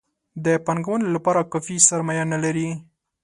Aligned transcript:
د 0.45 0.47
پانګونې 0.65 1.07
لپاره 1.15 1.47
کافي 1.51 1.77
سرمایه 1.89 2.25
نه 2.33 2.37
لري. 2.43 2.67